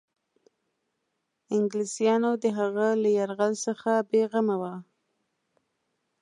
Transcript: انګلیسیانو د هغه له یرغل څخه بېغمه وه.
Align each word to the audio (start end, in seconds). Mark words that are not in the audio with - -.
انګلیسیانو 1.57 2.31
د 2.43 2.45
هغه 2.59 2.87
له 3.01 3.09
یرغل 3.17 3.53
څخه 3.65 3.91
بېغمه 4.09 4.55
وه. 4.61 4.73